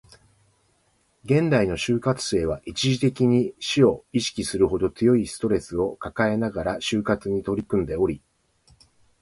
[1.25, 8.19] 現代の就活生は、一時的に死を意識するほど強いストレスを抱えながら就活に取り組んでおり